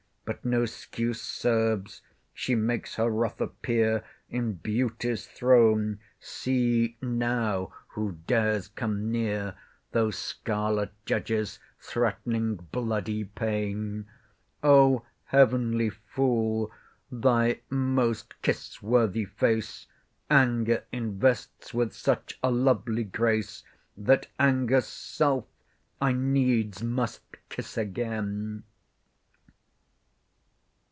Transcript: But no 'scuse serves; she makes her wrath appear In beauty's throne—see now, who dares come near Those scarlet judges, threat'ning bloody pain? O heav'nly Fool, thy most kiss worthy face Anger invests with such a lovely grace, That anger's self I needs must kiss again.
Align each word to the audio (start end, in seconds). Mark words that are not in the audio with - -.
But 0.23 0.45
no 0.45 0.63
'scuse 0.65 1.21
serves; 1.21 2.01
she 2.33 2.55
makes 2.55 2.95
her 2.95 3.09
wrath 3.09 3.41
appear 3.41 4.05
In 4.29 4.53
beauty's 4.53 5.27
throne—see 5.27 6.95
now, 7.01 7.73
who 7.89 8.13
dares 8.27 8.69
come 8.69 9.11
near 9.11 9.55
Those 9.91 10.17
scarlet 10.17 10.91
judges, 11.05 11.59
threat'ning 11.81 12.55
bloody 12.71 13.25
pain? 13.25 14.05
O 14.63 15.03
heav'nly 15.25 15.89
Fool, 15.89 16.71
thy 17.11 17.59
most 17.69 18.41
kiss 18.41 18.81
worthy 18.81 19.25
face 19.25 19.87
Anger 20.29 20.85
invests 20.93 21.73
with 21.73 21.91
such 21.91 22.39
a 22.41 22.49
lovely 22.51 23.03
grace, 23.03 23.65
That 23.97 24.27
anger's 24.39 24.87
self 24.87 25.43
I 25.99 26.13
needs 26.13 26.81
must 26.81 27.21
kiss 27.49 27.77
again. 27.77 28.63